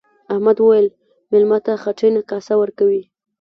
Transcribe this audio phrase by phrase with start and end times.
[0.33, 0.87] احمد وويل:
[1.31, 3.01] مېلمه ته خټینه کاسه ورکوي.